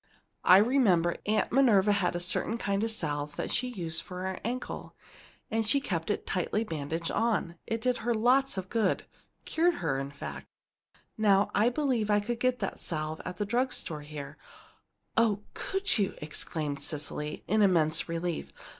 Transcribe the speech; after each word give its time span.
I 0.43 0.57
remember 0.57 1.17
Aunt 1.27 1.51
Minerva 1.51 1.91
had 1.91 2.15
a 2.15 2.19
certain 2.19 2.57
kind 2.57 2.83
of 2.83 2.89
salve 2.89 3.35
that 3.35 3.51
she 3.51 3.67
used 3.67 4.01
for 4.01 4.23
her 4.25 4.39
ankle, 4.43 4.95
and 5.51 5.63
she 5.63 5.79
kept 5.79 6.09
it 6.09 6.25
tightly 6.25 6.63
bandaged 6.63 7.11
on. 7.11 7.53
It 7.67 7.81
did 7.81 7.97
her 7.99 8.11
lots 8.15 8.57
of 8.57 8.67
good 8.67 9.05
cured 9.45 9.75
her, 9.75 9.99
in 9.99 10.09
fact. 10.09 10.47
Now 11.19 11.51
I 11.53 11.69
believe 11.69 12.09
I 12.09 12.19
could 12.19 12.39
get 12.39 12.57
that 12.61 12.79
salve 12.79 13.21
at 13.25 13.39
a 13.41 13.45
drug 13.45 13.71
store 13.73 14.01
here" 14.01 14.37
"Oh, 15.17 15.43
could 15.53 15.99
you?" 15.99 16.15
exclaimed 16.17 16.81
Cecily, 16.81 17.43
in 17.47 17.61
immense 17.61 18.09
relief. 18.09 18.51